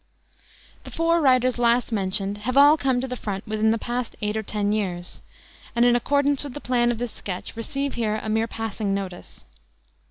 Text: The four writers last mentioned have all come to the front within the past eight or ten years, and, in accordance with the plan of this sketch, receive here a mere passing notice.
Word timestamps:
The 0.83 0.89
four 0.89 1.21
writers 1.21 1.59
last 1.59 1.91
mentioned 1.91 2.39
have 2.39 2.57
all 2.57 2.75
come 2.75 3.01
to 3.01 3.07
the 3.07 3.15
front 3.15 3.45
within 3.47 3.69
the 3.69 3.77
past 3.77 4.15
eight 4.23 4.35
or 4.35 4.41
ten 4.41 4.71
years, 4.71 5.21
and, 5.75 5.85
in 5.85 5.95
accordance 5.95 6.43
with 6.43 6.55
the 6.55 6.59
plan 6.59 6.91
of 6.91 6.97
this 6.97 7.11
sketch, 7.13 7.55
receive 7.55 7.93
here 7.93 8.15
a 8.23 8.27
mere 8.27 8.47
passing 8.47 8.95
notice. 8.95 9.45